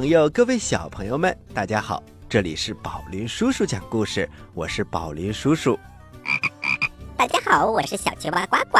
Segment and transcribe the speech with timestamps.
[0.00, 2.02] 朋友，各位小朋友们，大家好！
[2.26, 5.78] 这里是宝林叔叔讲故事，我是宝林叔叔。
[7.18, 8.78] 大家好，我是小青蛙呱呱。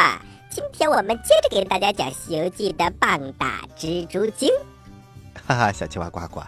[0.51, 4.49] 今天我们接着给大家讲《西游记》的棒打蜘蛛精。
[5.47, 6.41] 哈哈，小青蛙呱呱，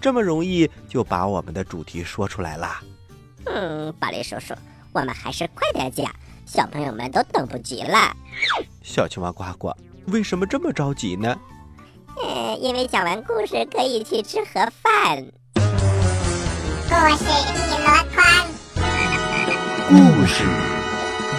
[0.00, 2.80] 这么容易就把我们的主题说出来啦？
[3.46, 4.54] 嗯，宝林叔叔，
[4.92, 6.08] 我们还是快点讲，
[6.46, 8.16] 小朋友们都等不及了。
[8.84, 9.72] 小青蛙呱呱，
[10.06, 11.36] 为什么这么着急呢？
[12.20, 15.24] 嗯，因为讲完故事可以去吃盒饭。
[15.54, 18.20] 故事一箩筐，
[19.88, 19.94] 故
[20.26, 20.44] 事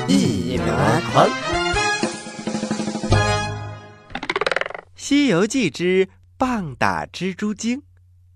[0.08, 0.66] 一箩
[1.12, 1.30] 筐，
[4.96, 7.80] 《西游记之棒打蜘蛛精》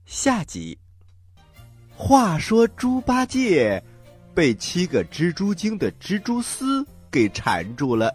[0.05, 0.77] 下集。
[1.95, 3.83] 话说猪八戒
[4.35, 8.13] 被七个蜘蛛精的蜘蛛丝给缠住了，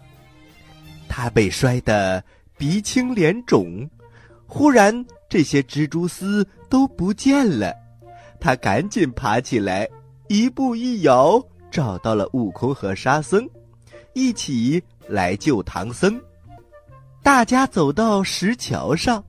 [1.09, 2.23] 他被摔得
[2.57, 3.89] 鼻青脸肿。
[4.55, 7.73] 忽然，这些蜘蛛丝都不见了，
[8.39, 9.89] 他赶紧爬起来，
[10.27, 13.49] 一步一摇，找到了悟空和沙僧，
[14.13, 16.21] 一起来救唐僧。
[17.23, 19.23] 大家走到石桥上，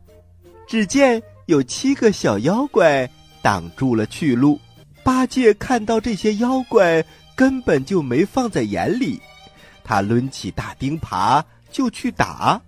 [0.69, 3.09] 只见有七个小妖怪
[3.41, 4.61] 挡住了去路。
[5.03, 7.03] 八戒看到这些妖怪，
[7.35, 9.19] 根本就没放在眼里，
[9.83, 12.61] 他抡起大钉耙就去打，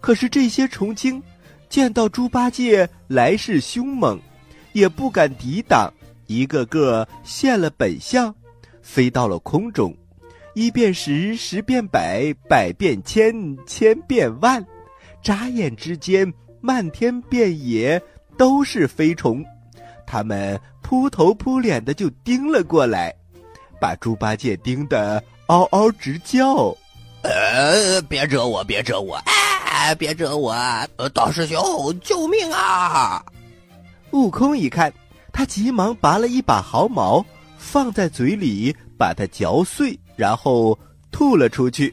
[0.00, 1.20] 可是这些虫精。
[1.72, 4.20] 见到猪八戒来势凶猛，
[4.74, 5.90] 也不敢抵挡，
[6.26, 8.34] 一个个现了本相，
[8.82, 9.96] 飞到了空中，
[10.52, 14.62] 一变十，十变百，百变千，千变万，
[15.22, 16.30] 眨眼之间，
[16.60, 18.02] 漫天遍野
[18.36, 19.42] 都是飞虫，
[20.06, 23.14] 他们扑头扑脸的就盯了过来，
[23.80, 26.76] 把猪八戒盯得嗷嗷直叫
[27.24, 29.18] ：“呃，别惹我，别惹我！”
[29.82, 30.52] 哎，别惹我！
[30.96, 31.58] 呃，大师兄，
[31.98, 33.20] 救命啊！
[34.12, 34.92] 悟空一看，
[35.32, 37.26] 他急忙拔了一把毫毛，
[37.58, 40.78] 放在嘴里，把它嚼碎，然后
[41.10, 41.92] 吐了出去，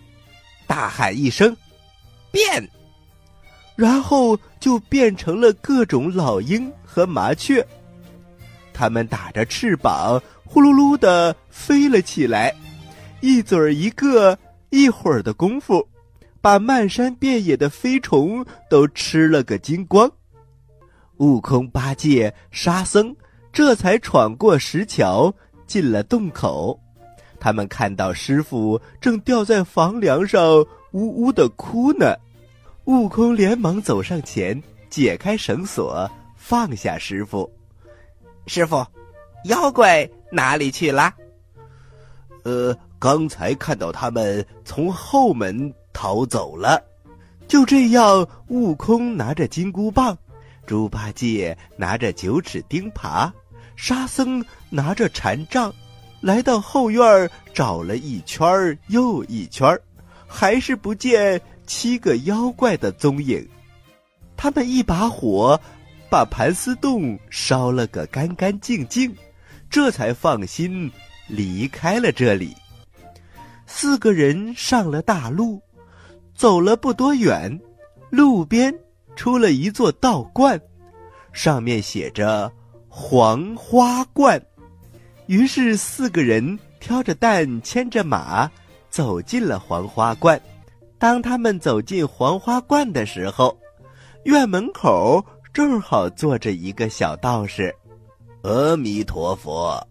[0.67, 1.57] 大喊一声
[2.29, 2.69] ：“变！”
[3.75, 7.65] 然后就变成了各种老鹰和麻雀。
[8.71, 12.53] 它们打着翅膀，呼噜噜的飞了起来，
[13.19, 14.37] 一嘴儿一个，
[14.69, 15.83] 一会儿的功夫。
[16.41, 20.09] 把漫山遍野的飞虫都吃了个精光，
[21.17, 23.13] 悟空、八戒、沙僧
[23.51, 25.33] 这才闯过石桥，
[25.67, 26.79] 进了洞口。
[27.41, 30.41] 他们看到师傅正吊在房梁上，
[30.91, 32.15] 呜呜的哭呢。
[32.85, 37.49] 悟空连忙走上前，解开绳索，放下师傅。
[38.47, 38.85] 师傅，
[39.45, 41.13] 妖怪哪里去了？
[42.43, 45.73] 呃，刚才看到他们从后门。
[46.01, 46.81] 逃走了，
[47.45, 50.17] 就这样，悟空拿着金箍棒，
[50.65, 53.29] 猪八戒拿着九齿钉耙，
[53.75, 55.73] 沙僧拿着禅杖，
[56.21, 59.77] 来到后院找了一圈又一圈
[60.25, 63.45] 还是不见七个妖怪的踪影。
[64.37, 65.59] 他们一把火
[66.09, 69.13] 把盘丝洞烧了个干干净净，
[69.69, 70.89] 这才放心
[71.27, 72.55] 离开了这里。
[73.67, 75.61] 四个人上了大路。
[76.39, 77.59] 走了不多远，
[78.09, 78.73] 路边
[79.13, 80.57] 出了一座道观，
[81.33, 82.49] 上面写着
[82.87, 84.41] “黄花观”。
[85.27, 88.49] 于是四个人挑着担，牵着马，
[88.89, 90.41] 走进了黄花观。
[90.97, 93.53] 当他们走进黄花观的时候，
[94.23, 95.21] 院门口
[95.51, 97.75] 正好坐着一个小道士。
[98.43, 99.85] 阿弥陀佛，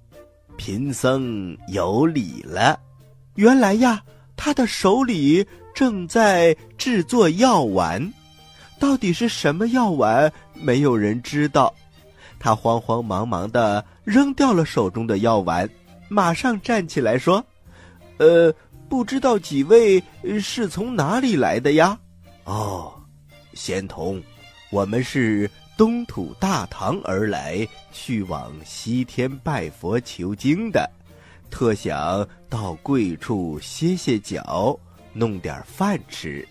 [0.57, 2.81] 贫僧有礼了。
[3.35, 4.03] 原来呀，
[4.35, 5.47] 他的手里。
[5.79, 8.13] 正在制作药丸，
[8.81, 10.33] 到底是什么药丸？
[10.53, 11.73] 没有人知道。
[12.37, 15.71] 他慌慌忙忙的扔掉了手中的药丸，
[16.09, 17.47] 马上站起来说
[18.19, 18.53] ：“呃，
[18.89, 20.03] 不知道几位
[20.41, 21.97] 是从哪里来的呀？”
[22.43, 22.93] 哦，
[23.55, 24.21] 仙童，
[24.73, 30.91] 我们是东土大唐而来，去往西天拜佛求经的，
[31.51, 34.77] 特想到贵处歇歇脚。
[35.19, 36.47] 弄点饭吃，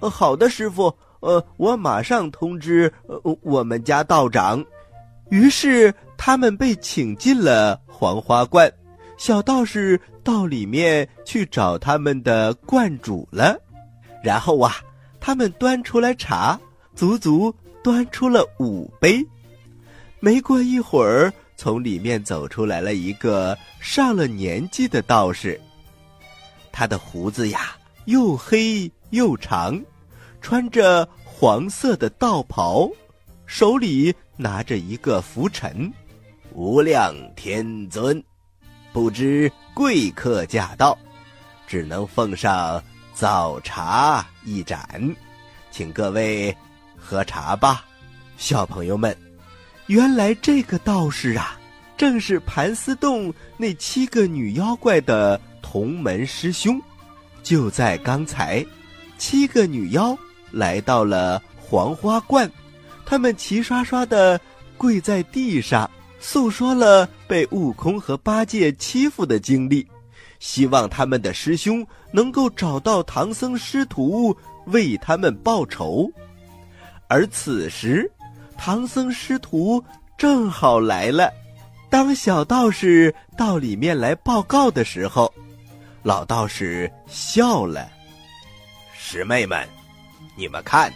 [0.00, 4.64] 好的，师傅，呃，我马上通知呃我们家道长。
[5.30, 8.72] 于是他们被请进了黄花观，
[9.18, 13.58] 小道士到里面去找他们的观主了。
[14.22, 14.76] 然后啊，
[15.20, 16.58] 他们端出来茶，
[16.94, 19.24] 足足端出了五杯。
[20.20, 25.60] 没过一会儿，从里面走出来了一个上了年纪的道士，
[26.72, 27.76] 他的胡子呀。
[28.08, 29.78] 又黑又长，
[30.40, 32.90] 穿着黄色的道袍，
[33.44, 35.92] 手里拿着一个拂尘。
[36.54, 38.22] 无量天尊，
[38.94, 40.96] 不知贵客驾到，
[41.66, 42.82] 只能奉上
[43.12, 45.14] 早茶一盏，
[45.70, 46.56] 请各位
[46.96, 47.84] 喝茶吧。
[48.38, 49.14] 小朋友们，
[49.86, 51.60] 原来这个道士啊，
[51.94, 56.80] 正是盘丝洞那七个女妖怪的同门师兄。
[57.42, 58.64] 就在刚才，
[59.16, 60.16] 七个女妖
[60.50, 62.50] 来到了黄花观，
[63.04, 64.40] 她们齐刷刷的
[64.76, 65.90] 跪在地上。
[66.20, 69.86] 诉说了被悟空和八戒欺负的经历，
[70.40, 74.36] 希望他们的师兄能够找到唐僧师徒
[74.66, 76.10] 为他们报仇。
[77.06, 78.10] 而此时，
[78.56, 79.82] 唐僧师徒
[80.16, 81.32] 正好来了。
[81.88, 85.32] 当小道士到里面来报告的时候，
[86.02, 87.90] 老道士笑了
[88.96, 89.68] ：“师妹们，
[90.36, 90.92] 你们看，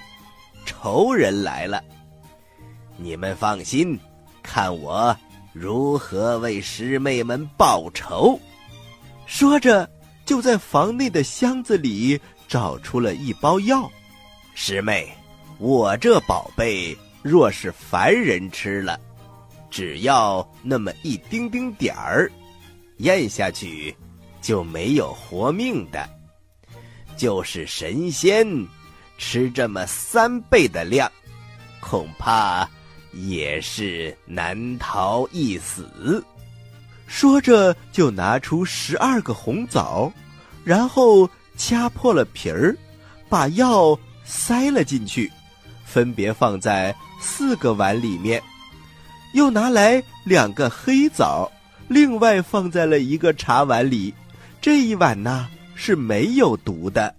[0.64, 1.82] 仇人来了。
[2.96, 3.99] 你们放心。”
[4.43, 5.16] 看我
[5.52, 8.38] 如何为师妹们报仇！
[9.25, 9.88] 说着，
[10.26, 13.88] 就在房内的箱子里找出了一包药。
[14.54, 15.16] 师妹，
[15.58, 18.99] 我这宝贝若是凡人吃了，
[19.70, 22.31] 只要那么一丁丁点儿，
[22.99, 23.96] 咽下去
[24.43, 26.06] 就没有活命的；
[27.17, 28.47] 就是神仙
[29.17, 31.11] 吃这么三倍的量，
[31.81, 32.69] 恐怕……
[33.15, 36.25] 也是难逃一死。
[37.06, 40.11] 说着，就拿出十二个红枣，
[40.65, 42.75] 然后掐破了皮儿，
[43.29, 45.31] 把药塞了进去，
[45.85, 48.43] 分别放在四个碗里面。
[49.35, 51.53] 又拿来两个黑枣，
[51.88, 54.15] 另外放在了一个茶碗里。
[54.62, 57.12] 这一碗呢是没有毒的。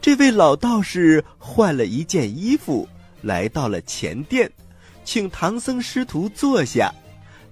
[0.00, 2.88] 这位老道士换了一件衣服，
[3.22, 4.50] 来到了前殿。
[5.04, 6.92] 请唐僧师徒坐下，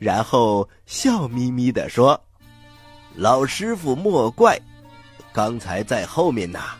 [0.00, 2.20] 然后笑眯眯地说
[3.14, 4.58] ：“老师傅莫怪，
[5.32, 6.74] 刚才在后面呐，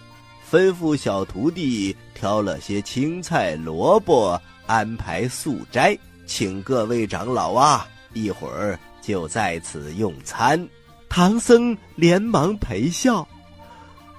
[0.50, 5.97] 吩咐小徒弟挑了些青菜萝卜，安排素斋，
[6.27, 10.59] 请各位长老啊，一会儿就在此用餐。”
[11.14, 13.29] 唐僧连忙陪笑：“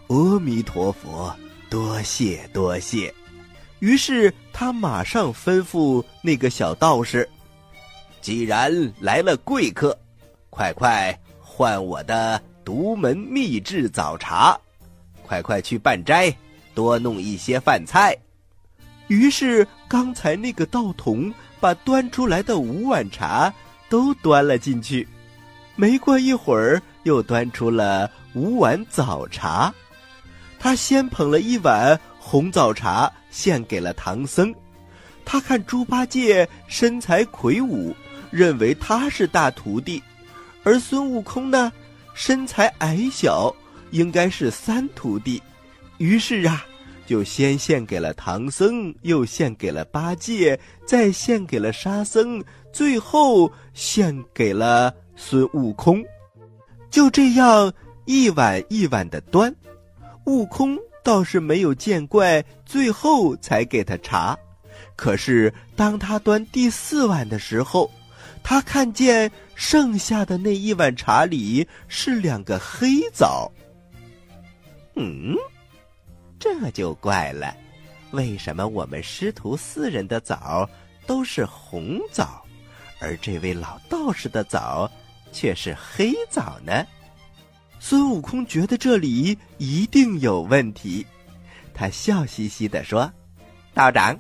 [0.10, 1.36] 阿弥陀佛，
[1.68, 3.12] 多谢多谢。”
[3.82, 7.28] 于是他马上吩咐那个小道士
[8.22, 9.98] ：“既然来了贵客，
[10.52, 14.56] 快快换我的独门秘制早茶，
[15.24, 16.32] 快快去办斋，
[16.76, 18.16] 多弄一些饭菜。”
[19.10, 23.52] 于是刚才那个道童把端出来的五碗茶
[23.90, 25.08] 都端了进去。
[25.76, 29.74] 没过一会儿，又端出了五碗早茶。
[30.60, 33.12] 他先捧了一碗红枣茶。
[33.34, 34.54] 献给了唐僧，
[35.26, 37.92] 他看猪八戒身材魁梧，
[38.30, 40.00] 认为他是大徒弟，
[40.62, 41.74] 而孙悟空呢，
[42.14, 43.52] 身材矮小，
[43.90, 45.42] 应该是三徒弟。
[45.98, 46.64] 于是啊，
[47.08, 52.40] 就先献给了唐僧，又献给了八戒，再献给了沙僧，
[52.72, 56.04] 最后献给了孙悟空。
[56.90, 57.74] 就这样
[58.06, 59.54] 一碗一碗的端，
[60.26, 60.78] 悟空。
[61.04, 64.40] 倒是没有见怪，最后才给他茶。
[64.96, 67.92] 可是当他端第四碗的时候，
[68.42, 73.52] 他看见剩下的那一碗茶里是两个黑枣。
[74.96, 75.36] 嗯，
[76.40, 77.54] 这就怪了，
[78.12, 80.66] 为什么我们师徒四人的枣
[81.06, 82.46] 都是红枣，
[83.02, 84.90] 而这位老道士的枣
[85.34, 86.86] 却是黑枣呢？
[87.80, 91.06] 孙悟空觉得这里一定有问题，
[91.74, 93.12] 他笑嘻嘻地说
[93.76, 94.18] ：“道长，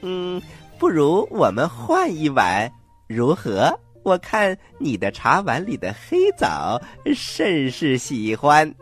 [0.00, 0.42] 嗯，
[0.76, 2.68] 不如我们换一碗，
[3.06, 3.78] 如何？
[4.02, 6.80] 我看你的茶碗里的黑枣
[7.14, 8.74] 甚是喜欢。”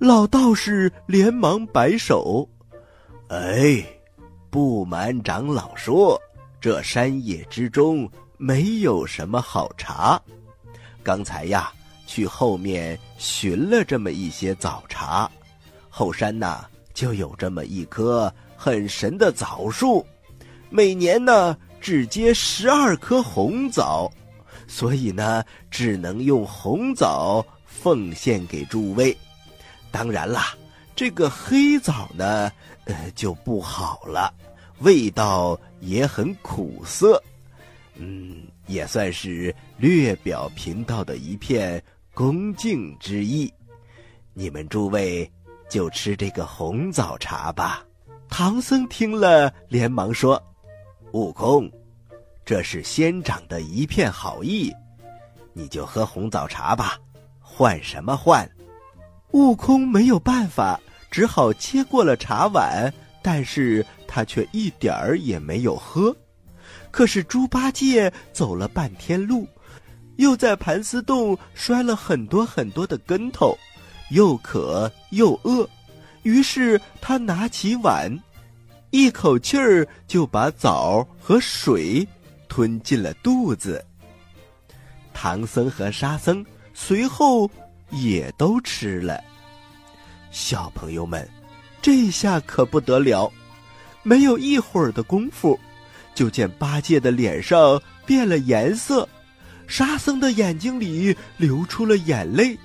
[0.00, 2.48] 老道士连忙摆手
[3.28, 3.84] ：“哎，
[4.48, 6.20] 不瞒长老说，
[6.60, 10.20] 这山野之中没有什么好茶。
[11.02, 11.72] 刚才呀。”
[12.06, 15.30] 去后面寻了这么一些枣茶，
[15.88, 20.04] 后山呐就有这么一棵很神的枣树，
[20.70, 24.10] 每年呢只结十二颗红枣，
[24.66, 29.16] 所以呢只能用红枣奉献给诸位。
[29.92, 30.52] 当然啦，
[30.96, 32.50] 这个黑枣呢，
[32.86, 34.34] 呃就不好了，
[34.80, 37.22] 味道也很苦涩，
[37.94, 41.82] 嗯，也算是略表贫道的一片。
[42.14, 43.52] 恭敬之意，
[44.34, 45.30] 你们诸位
[45.68, 47.84] 就吃这个红枣茶吧。
[48.28, 50.40] 唐僧听了，连忙说
[51.12, 51.70] ：“悟空，
[52.44, 54.72] 这是仙长的一片好意，
[55.52, 56.98] 你就喝红枣茶吧，
[57.40, 58.48] 换什么换？
[59.32, 60.78] 悟空没有办法，
[61.10, 66.14] 只好接过了茶碗，但是他却一点儿也没有喝。
[66.90, 69.46] 可是猪八戒走了半天路，
[70.16, 73.56] 又在盘丝洞摔了很多很多的跟头，
[74.10, 75.68] 又渴又饿，
[76.22, 78.10] 于是他拿起碗，
[78.90, 82.06] 一口气儿就把枣和水
[82.48, 83.84] 吞进了肚子。
[85.12, 86.44] 唐僧和沙僧
[86.74, 87.50] 随后。
[87.92, 89.20] 也都吃了。
[90.30, 91.28] 小朋友们，
[91.82, 93.28] 这下可不得了！
[94.04, 95.58] 没有一会儿的功夫，
[96.14, 99.08] 就见八戒的脸上变了颜色，
[99.66, 102.58] 沙僧的眼睛里流出了眼泪，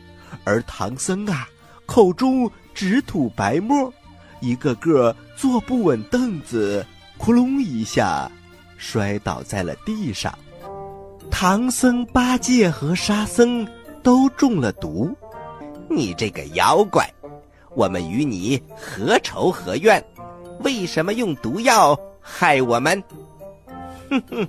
[0.44, 1.48] 而唐僧啊，
[1.86, 3.94] 口中直吐白沫，
[4.40, 6.86] 一个个坐不稳凳子，
[7.18, 8.30] 咕隆一下
[8.78, 10.38] 摔倒在了地上。
[11.32, 13.68] 唐僧、八戒和沙僧。
[14.06, 15.18] 都中了毒，
[15.90, 17.12] 你这个妖怪，
[17.76, 20.00] 我们与你何仇何怨？
[20.60, 23.04] 为什么用毒药害我们？
[24.10, 24.48] 哼哼，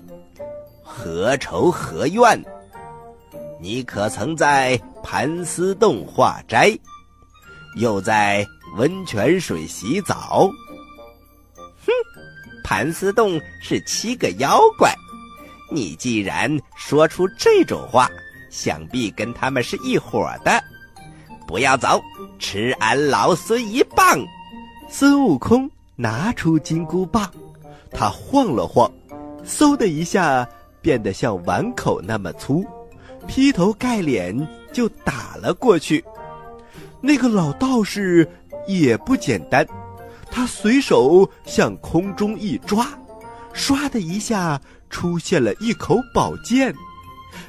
[0.83, 2.43] 何仇何怨？
[3.61, 6.77] 你可曾在盘丝洞化斋，
[7.77, 8.47] 又在
[8.77, 10.49] 温泉水洗澡？
[11.57, 11.93] 哼，
[12.63, 14.95] 盘丝洞是七个妖怪，
[15.73, 18.09] 你既然说出这种话。
[18.49, 20.63] 想必跟他们是一伙的，
[21.47, 22.01] 不要走，
[22.39, 24.19] 吃俺老孙一棒！
[24.89, 27.31] 孙悟空拿出金箍棒，
[27.91, 28.91] 他晃了晃，
[29.47, 30.47] 嗖的一下
[30.83, 32.65] 变得像碗口那么粗，
[33.27, 34.37] 劈头盖脸
[34.73, 36.05] 就打了过去。
[37.01, 38.29] 那个老道士
[38.67, 39.67] 也不简单，
[40.31, 42.89] 他随手向空中一抓，
[43.55, 44.61] 唰的一下
[44.91, 46.75] 出现了一口宝剑。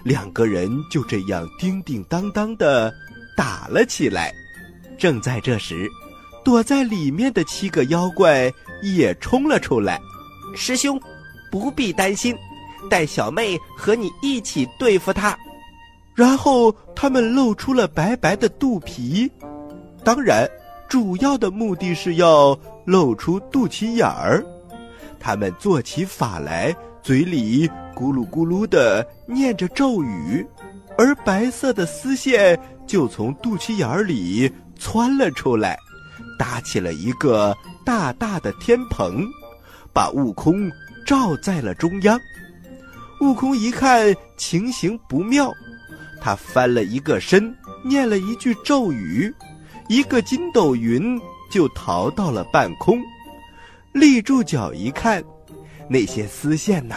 [0.03, 2.93] 两个人就这样叮叮当当的
[3.35, 4.31] 打了起来。
[4.97, 5.87] 正在这时，
[6.43, 8.51] 躲在里面的七个妖怪
[8.81, 9.99] 也冲了出来。
[10.55, 10.99] 师兄，
[11.51, 12.35] 不必担心，
[12.89, 15.37] 带小妹和你一起对付他。
[16.15, 19.31] 然后他们露出了白白的肚皮，
[20.03, 20.49] 当然，
[20.89, 24.43] 主要的目的是要露出肚脐眼儿。
[25.19, 26.75] 他们做起法来。
[27.03, 30.45] 嘴里咕噜咕噜的念着咒语，
[30.97, 35.77] 而白色的丝线就从肚脐眼里窜了出来，
[36.37, 39.25] 搭起了一个大大的天棚，
[39.93, 40.69] 把悟空
[41.07, 42.19] 罩在了中央。
[43.21, 45.51] 悟空一看情形不妙，
[46.21, 49.33] 他翻了一个身，念了一句咒语，
[49.87, 53.01] 一个筋斗云就逃到了半空，
[53.93, 55.23] 立住脚一看。
[55.89, 56.95] 那些丝线呐，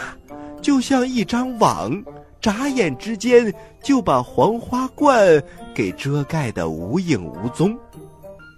[0.61, 2.03] 就像一张网，
[2.41, 3.51] 眨眼之间
[3.81, 5.41] 就把黄花冠
[5.73, 7.73] 给遮盖的无影无踪。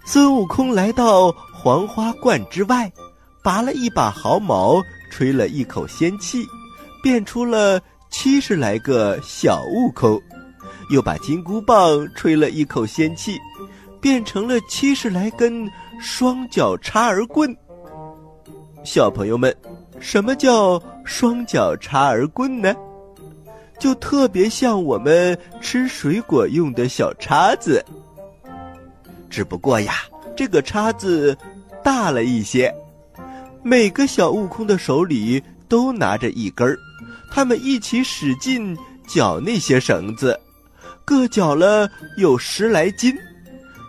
[0.03, 2.91] 孙悟空来到黄花冠之外，
[3.43, 4.81] 拔了一把毫毛，
[5.13, 6.43] 吹了一口仙气，
[7.03, 7.79] 变出了
[8.09, 10.17] 七十来个小悟空；
[10.89, 13.39] 又把金箍棒吹了一口仙气，
[14.01, 15.69] 变成了七十来根
[16.01, 17.55] 双脚插儿棍。
[18.83, 19.55] 小朋友们。
[19.99, 22.75] 什么叫双脚插儿棍呢？
[23.79, 27.81] 就特别像我们吃水果用的小叉子，
[29.29, 29.93] 只不过呀，
[30.35, 31.37] 这个叉子
[31.81, 32.73] 大了一些。
[33.63, 36.77] 每个小悟空的手里都拿着一根儿，
[37.31, 38.77] 他们一起使劲
[39.07, 40.37] 绞那些绳子，
[41.05, 43.17] 各绞了有十来斤，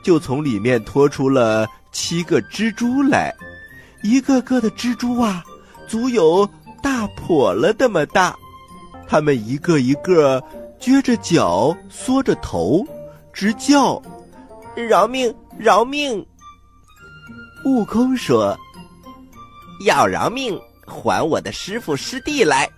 [0.05, 3.35] 就从里面拖出了七个蜘蛛来，
[4.03, 5.45] 一个个的蜘蛛啊。
[5.87, 6.49] 足有
[6.83, 8.35] 大笸了那么大，
[9.07, 10.43] 他们一个一个
[10.81, 12.83] 撅着脚，缩着头，
[13.35, 14.01] 直叫
[14.75, 15.33] ：“饶命！
[15.59, 16.25] 饶命！”
[17.67, 18.59] 悟空说
[19.81, 22.69] ：“要饶命，还我的师傅师弟来！”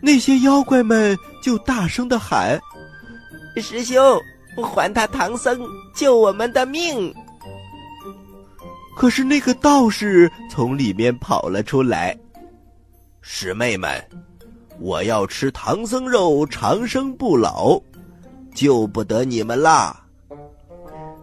[0.00, 2.58] 那些妖怪们就大声的喊
[3.56, 4.20] ：“师兄，
[4.62, 5.60] 还他唐僧
[5.94, 7.12] 救我们的命！”
[8.96, 12.16] 可是那个道士从里面跑了出来，
[13.20, 14.02] 师妹们，
[14.78, 17.78] 我要吃唐僧肉长生不老，
[18.54, 20.02] 救不得你们啦！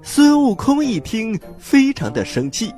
[0.04, 2.72] 孙悟空一听，非常的生气，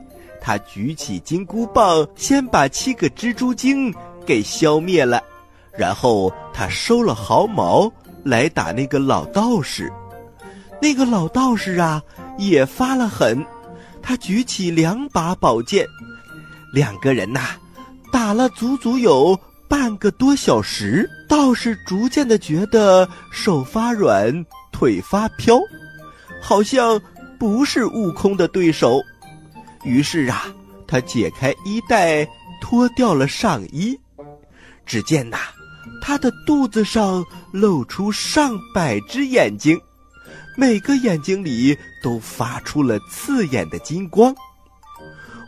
[0.46, 3.92] 他举起金箍棒，先把七个蜘蛛精
[4.28, 5.20] 给消灭了，
[5.76, 7.92] 然后他收了毫毛
[8.24, 9.92] 来打那个老道士。
[10.80, 12.00] 那个老道士啊，
[12.38, 13.44] 也发了狠。
[14.04, 15.88] 他举起两把宝剑，
[16.72, 17.42] 两个人呐，
[18.12, 19.36] 打了足足有
[19.68, 25.60] 半个多小时，道士逐渐的觉得手发软，腿发飘，
[26.40, 27.02] 好像
[27.40, 29.02] 不是悟空的对手。
[29.86, 30.54] 于是啊，
[30.88, 32.28] 他解开衣带，
[32.60, 33.98] 脱掉了上衣。
[34.86, 35.38] 只见呐，
[36.02, 39.80] 他的肚子上露出上百只眼睛，
[40.58, 44.36] 每个眼睛里都发出了刺眼的金光。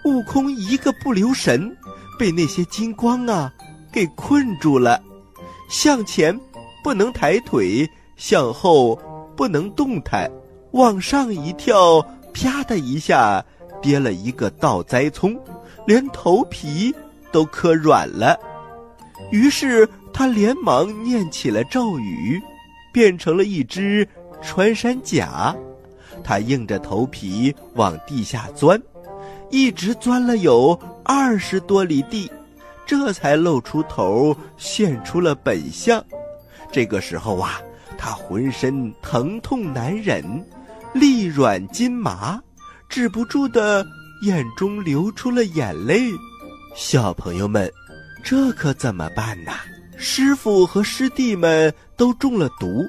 [0.06, 1.76] 悟空一个不留神，
[2.18, 3.52] 被那些金光啊。
[3.90, 5.02] 给困住了，
[5.70, 6.38] 向前
[6.84, 9.00] 不能抬腿，向后
[9.36, 10.30] 不能动弹，
[10.72, 12.00] 往上一跳，
[12.32, 13.44] 啪的一下
[13.82, 15.40] 跌了一个倒栽葱，
[15.86, 16.94] 连头皮
[17.32, 18.38] 都磕软了。
[19.32, 22.42] 于是他连忙念起了咒语，
[22.94, 24.08] 变成了一只
[24.42, 25.56] 穿山甲。
[26.24, 28.82] 他硬着头皮往地下钻，
[29.50, 32.30] 一直钻了有二十多里地。
[32.86, 36.04] 这才露出头，现出了本相。
[36.72, 37.62] 这个时候啊，
[37.98, 40.24] 他浑身疼痛难忍，
[40.94, 42.42] 力软筋麻，
[42.90, 43.86] 止不住的
[44.22, 46.12] 眼中流出了眼泪。
[46.76, 47.72] 小朋友们，
[48.24, 49.52] 这可怎么办呢？
[49.98, 52.86] 师傅和师弟们都中了毒，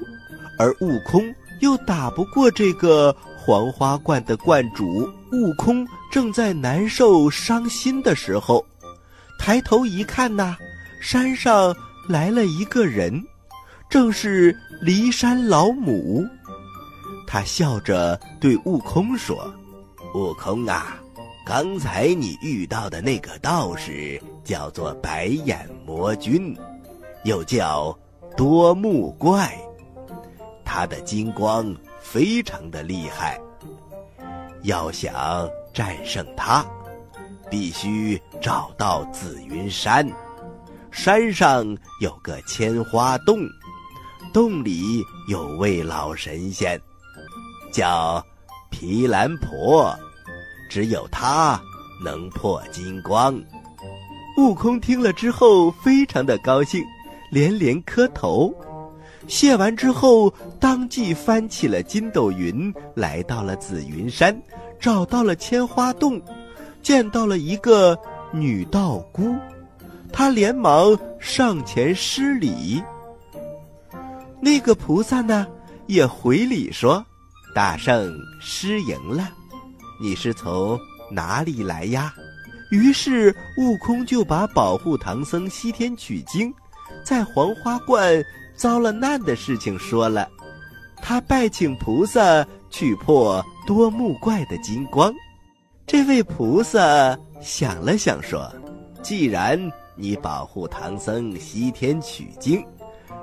[0.59, 1.23] 而悟空
[1.59, 5.09] 又打不过这个黄花观的观主。
[5.31, 8.65] 悟空正在难受伤心的时候。
[9.39, 10.55] 抬头一看呐，
[11.01, 11.75] 山上
[12.07, 13.23] 来了一个人，
[13.89, 16.27] 正是骊山老母。
[17.25, 19.51] 他笑着对悟空说
[20.13, 20.99] ：“悟空啊，
[21.45, 26.55] 刚才你遇到的那个道士叫做白眼魔君，
[27.23, 27.97] 又叫
[28.35, 29.57] 多目怪，
[30.65, 33.39] 他的金光非常的厉害。
[34.63, 36.65] 要想战胜他。”
[37.51, 40.07] 必须找到紫云山，
[40.91, 41.65] 山上
[41.99, 43.39] 有个千花洞，
[44.31, 46.79] 洞里有位老神仙，
[47.73, 48.23] 叫
[48.69, 49.93] 毗蓝婆，
[50.69, 51.59] 只有他
[52.03, 53.41] 能破金光。
[54.37, 56.83] 悟空听了之后非常的高兴，
[57.31, 58.53] 连连磕头。
[59.27, 64.35] 谢完之后，当即翻起了筋斗云，来到了紫云山，
[64.79, 66.21] 找到了千花洞。
[66.81, 67.99] 见到了一个
[68.31, 69.35] 女道姑，
[70.13, 72.81] 他连忙上前施礼。
[74.39, 75.45] 那个菩萨呢，
[75.87, 77.05] 也回礼说
[77.53, 79.29] ：“大圣失迎了，
[79.99, 80.79] 你是从
[81.11, 82.13] 哪里来呀？”
[82.71, 86.53] 于是悟空就把保护唐僧西天取经，
[87.03, 88.23] 在黄花观
[88.55, 90.29] 遭了难的事情说了。
[91.01, 95.11] 他拜请菩萨去破多目怪的金光。
[95.87, 98.53] 这位菩萨想了想，说
[99.01, 99.59] ：“既然
[99.95, 102.63] 你保护唐僧西天取经，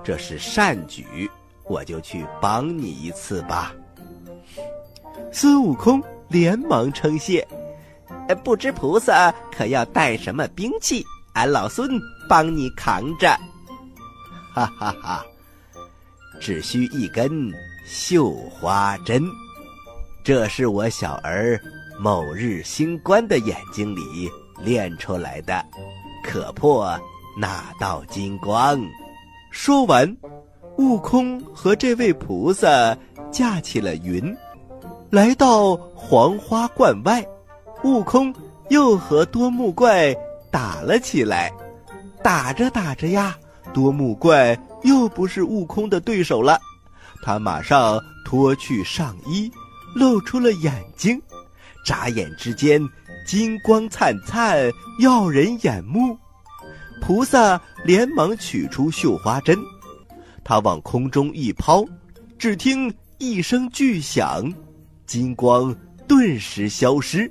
[0.03, 1.31] 这是善举，
[1.67, 3.73] 我就去帮你一次吧。”
[5.33, 7.47] 孙悟空连忙称谢
[8.43, 11.05] ：“不知菩萨可要带什么兵器？
[11.35, 11.89] 俺老孙
[12.29, 13.29] 帮你扛着。”
[14.55, 15.25] 哈哈哈，
[16.41, 17.53] 只需一根
[17.85, 19.23] 绣花针，
[20.25, 21.61] 这是我小儿。
[21.99, 24.31] 某日星官的眼睛里
[24.63, 25.65] 练出来的，
[26.23, 26.99] 可破
[27.39, 28.79] 那道金光。
[29.51, 30.15] 说完，
[30.77, 32.95] 悟空和这位菩萨
[33.33, 34.37] 架起了云，
[35.11, 37.25] 来到黄花观外。
[37.85, 38.35] 悟空
[38.71, 40.14] 又和多目怪
[40.51, 41.53] 打了起来，
[42.23, 43.37] 打着打着呀，
[43.73, 46.59] 多目怪又不是悟空的对手了。
[47.23, 49.51] 他马上脱去上衣，
[49.95, 51.21] 露出了眼睛。
[51.85, 52.81] 眨眼之间，
[53.27, 54.59] 金光灿灿，
[55.01, 56.19] 耀人眼目。
[57.01, 59.57] 菩萨连忙取出绣花针，
[60.42, 61.85] 他往空中一抛，
[62.38, 64.53] 只听一声巨响，
[65.07, 65.75] 金光
[66.07, 67.31] 顿时消失。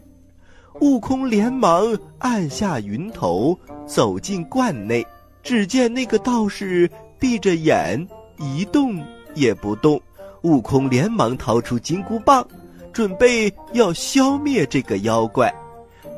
[0.81, 1.85] 悟空连忙
[2.19, 5.05] 按下云头，走进观内，
[5.43, 8.07] 只见那个道士闭着眼，
[8.37, 10.01] 一动也不动。
[10.41, 12.45] 悟空连忙掏出金箍棒。
[12.93, 15.53] 准备要消灭这个妖怪，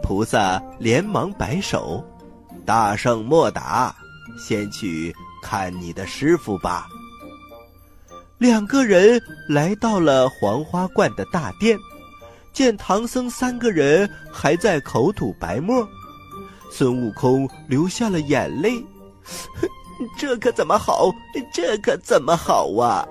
[0.04, 2.06] 菩萨连忙摆手
[2.68, 3.96] ：“大圣莫打，
[4.38, 6.88] 先去看你的师傅吧。”
[8.38, 11.78] 两个人来到了黄花观的大殿，
[12.54, 15.88] 见唐僧三个人还在口吐白沫，
[16.72, 18.84] 孙悟空流下了眼泪
[20.18, 21.12] ：“这可怎么好？
[21.54, 23.08] 这可怎么好啊？”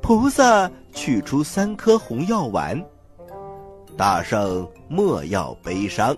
[0.00, 0.70] 菩萨。
[0.94, 2.78] 取出三颗红药丸，
[3.96, 6.14] 大圣莫要悲伤，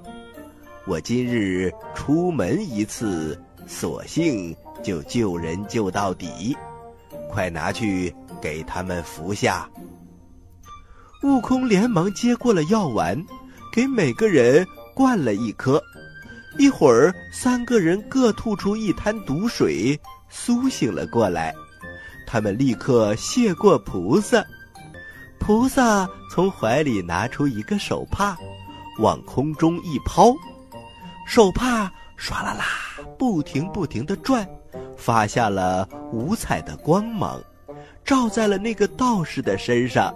[0.84, 6.56] 我今日出门一次，索性就救人救到底。
[7.35, 9.68] 快拿去给他们服下。
[11.25, 13.20] 悟空连忙接过了药丸，
[13.73, 15.83] 给每个人灌了一颗。
[16.59, 21.53] 一会儿，三个人各吐出一滩毒水，苏醒了过来。
[22.25, 24.44] 他们立刻谢过菩萨。
[25.40, 28.37] 菩萨从怀里拿出一个手帕，
[29.01, 30.33] 往空中一抛，
[31.27, 32.64] 手帕唰啦啦
[33.18, 34.49] 不停不停的转，
[34.96, 37.42] 发下了五彩的光芒，
[38.04, 40.14] 照在了那个道士的身上。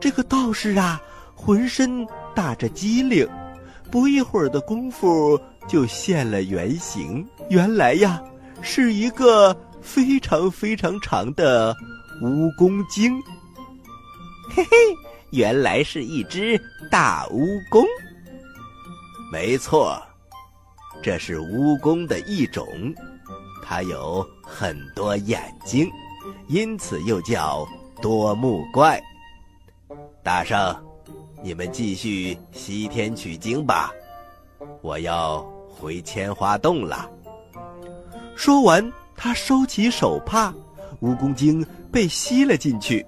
[0.00, 1.00] 这个道士啊，
[1.34, 3.28] 浑身打着机灵，
[3.90, 7.26] 不一会儿的功夫就现了原形。
[7.48, 8.22] 原来呀，
[8.62, 11.74] 是一个非常非常长的
[12.20, 13.20] 蜈蚣精。
[14.54, 14.76] 嘿嘿，
[15.30, 17.84] 原来是一只大蜈蚣。
[19.32, 20.00] 没错，
[21.02, 22.66] 这是蜈蚣的一种，
[23.68, 25.90] 它有很多眼睛，
[26.46, 27.66] 因此又叫
[28.00, 29.02] 多目怪。
[30.22, 30.74] 大圣，
[31.42, 33.90] 你们继续西天取经吧，
[34.82, 37.10] 我要回千花洞了。
[38.36, 40.54] 说完，他收起手帕，
[41.02, 43.04] 蜈蚣精被吸了进去。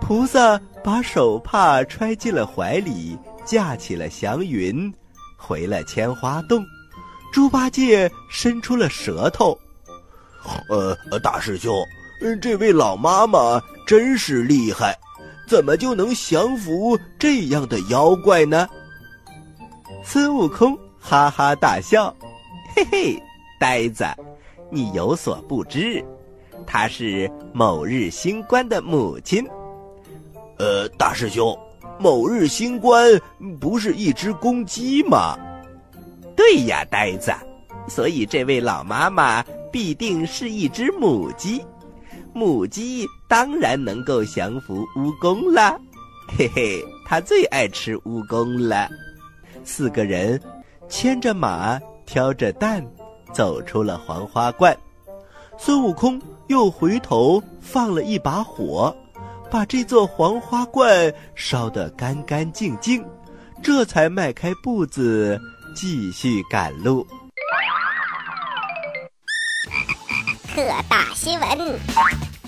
[0.00, 4.92] 菩萨把手帕揣进了怀里，架起了祥云，
[5.36, 6.64] 回了千花洞。
[7.32, 9.56] 猪八戒伸出了舌头，
[10.68, 11.74] 呃，大师兄，
[12.40, 14.96] 这位老妈妈真是厉害。
[15.46, 18.68] 怎么就能降服这样的妖怪呢？
[20.04, 22.14] 孙悟空哈哈大笑，
[22.76, 23.22] 嘿嘿，
[23.58, 24.04] 呆子，
[24.70, 26.04] 你有所不知，
[26.64, 29.44] 她是某日星官的母亲。
[30.58, 31.58] 呃，大师兄，
[31.98, 33.20] 某日星官
[33.60, 35.36] 不是一只公鸡吗？
[36.36, 37.32] 对呀，呆子，
[37.88, 41.64] 所以这位老妈妈必定是一只母鸡。
[42.32, 45.76] 母鸡当然能够降服蜈蚣啦，
[46.38, 48.88] 嘿嘿，它最爱吃蜈蚣了。
[49.64, 50.40] 四个人
[50.88, 52.84] 牵着马，挑着担，
[53.32, 54.76] 走出了黄花观。
[55.58, 58.96] 孙悟空又回头放了一把火，
[59.50, 63.04] 把这座黄花观烧得干干净净，
[63.62, 65.38] 这才迈开步子
[65.74, 67.06] 继续赶路。
[70.60, 71.48] 特大新闻：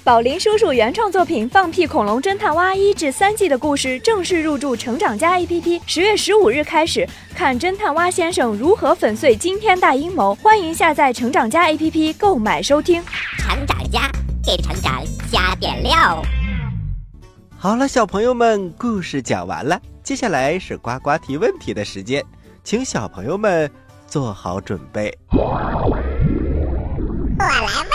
[0.05, 10.35] 宝林叔叔原创作品《放屁恐龙侦探蛙》一至三季的故事正式入驻成长家 APP，十月十五日开始看侦探蛙先生如何粉碎惊天大阴谋。
[10.35, 13.03] 欢迎下载成长家 APP 购买收听。
[13.38, 14.11] 成长家
[14.44, 16.22] 给成长加点料。
[17.57, 22.22] 好了，小朋友们，故事讲完了，接下来是呱呱提问题的时间，
[22.62, 23.70] 请小朋友们
[24.07, 25.16] 做好准备。
[27.55, 27.91] 我来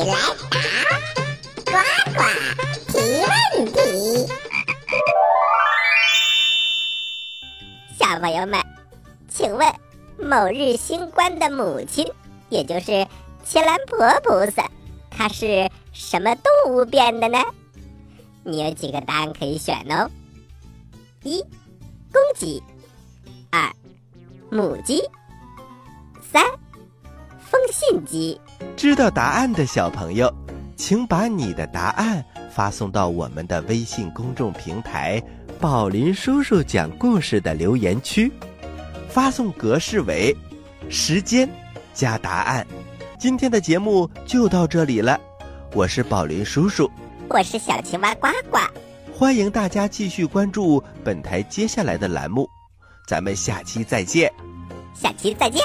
[0.00, 0.16] 来答，
[1.66, 1.72] 呱
[2.14, 2.20] 呱
[2.88, 4.26] 提问题。
[7.98, 8.58] 小朋友们，
[9.28, 9.70] 请问
[10.18, 12.10] 某日星官的母亲，
[12.48, 13.06] 也就是
[13.44, 14.70] 切兰婆菩萨，
[15.10, 17.38] 她是什么动物变的呢？
[18.42, 20.10] 你有几个答案可以选哦：
[21.22, 21.42] 一、
[22.10, 22.62] 公鸡；
[23.50, 23.70] 二、
[24.50, 25.02] 母鸡；
[26.32, 26.42] 三。
[27.50, 28.40] 风信机，
[28.76, 30.32] 知道答案的小朋友，
[30.76, 35.20] 请把你的答案发送到我们的微信公众平台
[35.58, 38.32] “宝林叔叔讲故事”的留言区，
[39.08, 40.32] 发送格式为
[40.88, 41.48] 时间
[41.92, 42.64] 加答案。
[43.18, 45.18] 今天的节目就到这里了，
[45.74, 46.88] 我是宝林叔叔，
[47.30, 48.58] 我是小青蛙呱呱，
[49.12, 52.48] 欢迎大家继续关注本台接下来的栏目，
[53.08, 54.32] 咱们下期再见，
[54.94, 55.60] 下期再见。